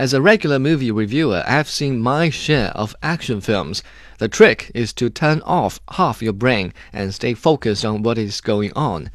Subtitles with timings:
[0.00, 3.82] As a regular movie reviewer, I've seen my share of action films.
[4.16, 8.40] The trick is to turn off half your brain and stay focused on what is
[8.40, 9.10] going on.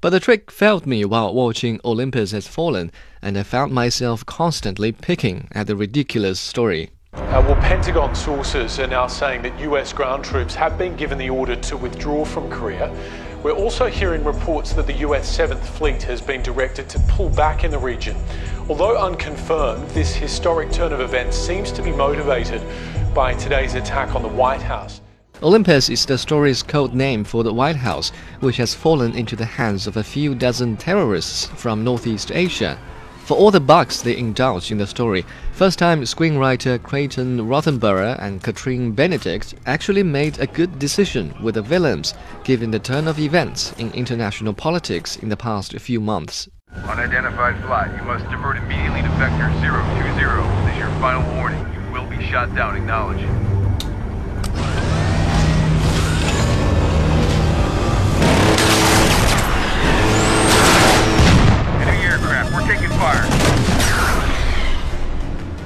[0.00, 2.90] But the trick failed me while watching Olympus Has Fallen,
[3.22, 6.90] and I found myself constantly picking at the ridiculous story.
[7.12, 11.30] Uh, well, Pentagon sources are now saying that US ground troops have been given the
[11.30, 12.92] order to withdraw from Korea.
[13.44, 17.62] We're also hearing reports that the US 7th Fleet has been directed to pull back
[17.62, 18.16] in the region.
[18.70, 22.62] Although unconfirmed, this historic turn of events seems to be motivated
[23.14, 25.02] by today's attack on the White House.
[25.42, 29.44] Olympus is the story's code name for the White House, which has fallen into the
[29.44, 32.78] hands of a few dozen terrorists from Northeast Asia.
[33.24, 38.42] For all the bugs they indulge in the story, first time screenwriter Creighton Rothenberger and
[38.42, 42.12] Katrin Benedikt actually made a good decision with the villains,
[42.44, 46.50] given the turn of events in international politics in the past few months.
[46.70, 50.66] Unidentified flight, you must divert immediately to Vector 020.
[50.66, 51.60] This is your final warning.
[51.72, 52.76] You will be shot down.
[52.76, 53.53] Acknowledge.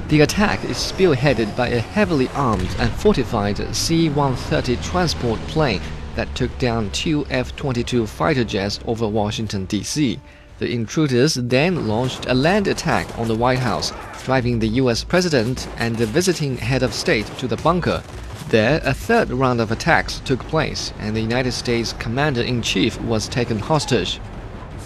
[0.09, 5.81] The attack is spearheaded by a heavily armed and fortified C-130 transport plane
[6.15, 10.19] that took down two F-22 fighter jets over Washington, D.C.
[10.57, 13.93] The intruders then launched a land attack on the White House,
[14.23, 15.03] driving the U.S.
[15.03, 18.01] president and the visiting head of state to the bunker.
[18.47, 22.99] There, a third round of attacks took place, and the United States commander in chief
[23.01, 24.19] was taken hostage.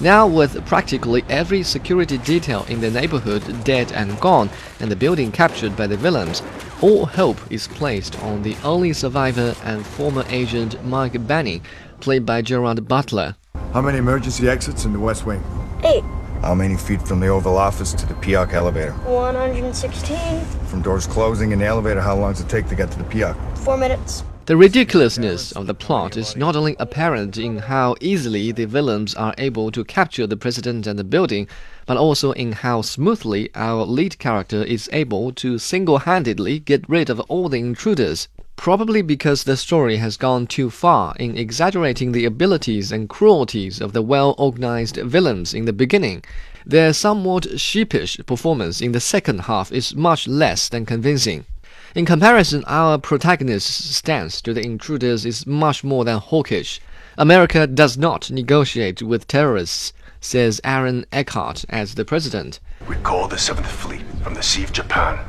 [0.03, 4.49] Now, with practically every security detail in the neighborhood dead and gone,
[4.81, 6.43] and the building captured by the villains,
[6.81, 11.61] all hope is placed on the only survivor and former agent Mike Banning,
[12.01, 13.37] played by Gerard Butler.
[13.71, 15.41] How many emergency exits in the West Wing?
[15.85, 16.03] Eight.
[16.41, 18.91] How many feet from the Oval Office to the Peacock elevator?
[18.91, 20.41] 116.
[20.65, 23.05] From doors closing in the elevator, how long does it take to get to the
[23.05, 23.37] Peacock?
[23.55, 24.25] Four minutes.
[24.45, 29.33] The ridiculousness of the plot is not only apparent in how easily the villains are
[29.37, 31.47] able to capture the president and the building,
[31.85, 37.09] but also in how smoothly our lead character is able to single handedly get rid
[37.09, 38.27] of all the intruders.
[38.57, 43.93] Probably because the story has gone too far in exaggerating the abilities and cruelties of
[43.93, 46.21] the well organized villains in the beginning.
[46.65, 51.45] Their somewhat sheepish performance in the second half is much less than convincing.
[51.95, 56.81] In comparison, our protagonist's stance to the intruders is much more than hawkish.
[57.19, 62.59] America does not negotiate with terrorists, says Aaron Eckhart as the president.
[62.89, 65.23] We call the 7th Fleet from the Sea of Japan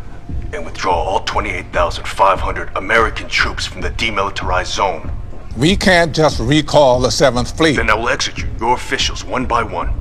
[0.55, 5.13] and withdraw all 28,500 American troops from the demilitarized zone.
[5.59, 7.77] We can't just recall the 7th Fleet.
[7.77, 9.93] Then I will execute your officials one by one,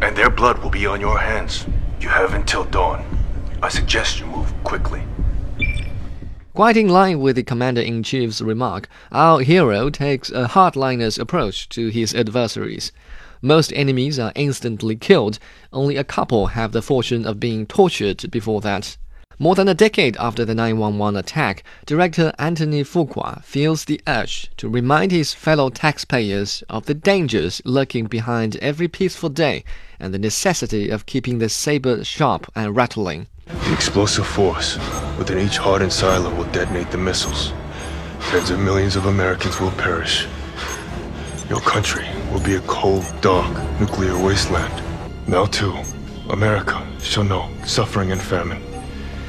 [0.00, 1.64] and their blood will be on your hands.
[2.00, 3.04] You have until dawn.
[3.62, 5.04] I suggest you move quickly.
[6.54, 11.66] Quite in line with the commander in chief's remark, our hero takes a hardliner's approach
[11.70, 12.92] to his adversaries.
[13.40, 15.38] Most enemies are instantly killed,
[15.72, 18.98] only a couple have the fortune of being tortured before that.
[19.42, 24.68] More than a decade after the 911 attack, director Anthony Fuqua feels the urge to
[24.68, 29.64] remind his fellow taxpayers of the dangers lurking behind every peaceful day
[29.98, 33.26] and the necessity of keeping the saber sharp and rattling.
[33.48, 34.76] The explosive force
[35.18, 37.52] within each hardened silo will detonate the missiles.
[38.30, 40.28] Tens of millions of Americans will perish.
[41.50, 44.84] Your country will be a cold, dark, nuclear wasteland.
[45.26, 45.76] Now, too,
[46.30, 48.71] America shall know suffering and famine.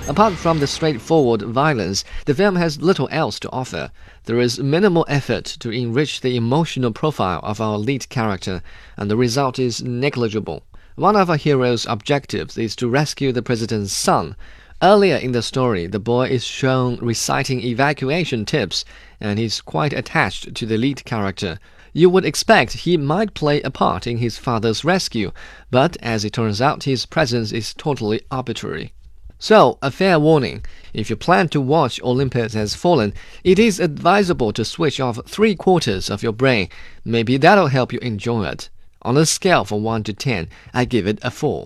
[0.05, 3.89] Apart from the straightforward violence, the film has little else to offer.
[4.25, 8.61] There is minimal effort to enrich the emotional profile of our lead character,
[8.97, 10.63] and the result is negligible.
[10.95, 14.35] One of our hero's objectives is to rescue the president's son.
[14.81, 18.83] Earlier in the story, the boy is shown reciting evacuation tips,
[19.21, 21.59] and he's quite attached to the lead character.
[21.93, 25.31] You would expect he might play a part in his father's rescue,
[25.71, 28.91] but as it turns out, his presence is totally arbitrary.
[29.39, 30.63] So, a fair warning
[30.93, 33.13] if you plan to watch Olympus Has Fallen,
[33.43, 36.69] it is advisable to switch off three quarters of your brain.
[37.03, 38.69] Maybe that'll help you enjoy it.
[39.01, 41.61] On a scale from 1 to 10, I give it a 4.